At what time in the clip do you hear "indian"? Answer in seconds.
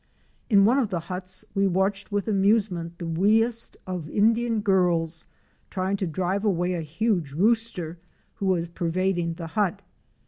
4.09-4.61